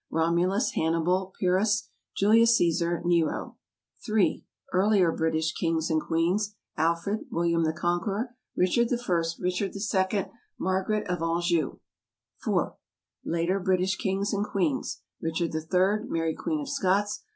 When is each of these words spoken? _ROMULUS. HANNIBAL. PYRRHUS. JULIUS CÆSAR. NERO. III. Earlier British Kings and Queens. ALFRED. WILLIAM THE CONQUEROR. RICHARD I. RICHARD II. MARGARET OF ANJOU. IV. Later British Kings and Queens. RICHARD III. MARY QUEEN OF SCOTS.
_ROMULUS. 0.09 0.71
HANNIBAL. 0.71 1.31
PYRRHUS. 1.39 1.89
JULIUS 2.17 2.59
CÆSAR. 2.59 3.05
NERO. 3.05 3.57
III. 4.09 4.43
Earlier 4.73 5.11
British 5.11 5.53
Kings 5.53 5.91
and 5.91 6.01
Queens. 6.01 6.55
ALFRED. 6.75 7.27
WILLIAM 7.29 7.63
THE 7.65 7.73
CONQUEROR. 7.73 8.35
RICHARD 8.55 8.87
I. 9.07 9.21
RICHARD 9.39 9.75
II. 9.75 10.25
MARGARET 10.57 11.07
OF 11.07 11.19
ANJOU. 11.21 11.79
IV. 12.47 12.73
Later 13.23 13.59
British 13.59 13.95
Kings 13.95 14.33
and 14.33 14.43
Queens. 14.43 15.03
RICHARD 15.21 15.53
III. 15.53 16.09
MARY 16.09 16.33
QUEEN 16.33 16.61
OF 16.61 16.69
SCOTS. 16.69 17.23